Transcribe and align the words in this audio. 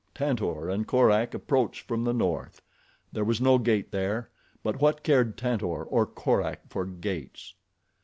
Tantor 0.15 0.67
and 0.67 0.87
Korak 0.87 1.35
approached 1.35 1.87
from 1.87 2.03
the 2.05 2.11
north. 2.11 2.59
There 3.11 3.23
was 3.23 3.39
no 3.39 3.59
gate 3.59 3.91
there; 3.91 4.31
but 4.63 4.81
what 4.81 5.03
cared 5.03 5.37
Tantor 5.37 5.83
or 5.83 6.07
Korak 6.07 6.71
for 6.71 6.87
gates. 6.87 7.53